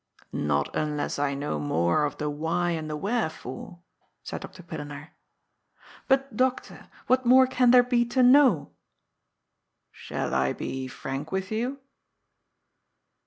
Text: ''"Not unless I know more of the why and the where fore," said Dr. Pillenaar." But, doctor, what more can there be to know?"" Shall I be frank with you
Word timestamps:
''"Not 0.51 0.75
unless 0.75 1.19
I 1.19 1.35
know 1.35 1.59
more 1.59 2.05
of 2.05 2.17
the 2.17 2.27
why 2.27 2.71
and 2.71 2.89
the 2.89 2.97
where 2.97 3.29
fore," 3.29 3.83
said 4.23 4.41
Dr. 4.41 4.63
Pillenaar." 4.63 5.09
But, 6.07 6.35
doctor, 6.35 6.89
what 7.05 7.23
more 7.23 7.45
can 7.45 7.69
there 7.69 7.83
be 7.83 8.03
to 8.05 8.23
know?"" 8.23 8.71
Shall 9.91 10.33
I 10.33 10.53
be 10.53 10.87
frank 10.87 11.31
with 11.31 11.51
you 11.51 11.81